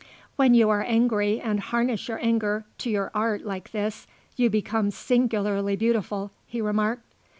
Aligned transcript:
"When 0.35 0.55
you 0.55 0.67
are 0.71 0.81
angry 0.81 1.39
and 1.39 1.59
harness 1.59 2.07
your 2.07 2.17
anger 2.23 2.65
to 2.79 2.89
your 2.89 3.11
art 3.13 3.45
like 3.45 3.69
this, 3.69 4.07
you 4.35 4.49
become 4.49 4.89
singularly 4.89 5.75
beautiful," 5.75 6.31
he 6.47 6.59
remarked. 6.59 7.13